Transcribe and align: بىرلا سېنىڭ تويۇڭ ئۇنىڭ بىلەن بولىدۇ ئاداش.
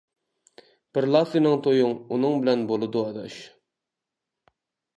بىرلا 0.97 1.21
سېنىڭ 1.33 1.59
تويۇڭ 1.67 1.93
ئۇنىڭ 2.17 2.41
بىلەن 2.45 2.65
بولىدۇ 2.73 3.07
ئاداش. 3.11 3.39